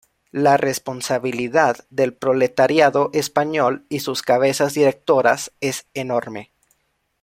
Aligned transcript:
La 0.31 0.57
responsabilidad 0.57 1.85
del 1.91 2.15
proletariado 2.15 3.11
español 3.13 3.85
y 3.87 3.99
sus 3.99 4.23
cabezas 4.23 4.73
directoras 4.73 5.51
es 5.61 5.85
enorme. 5.93 6.51